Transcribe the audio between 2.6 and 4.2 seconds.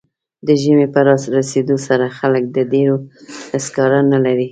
ډبرو سکاره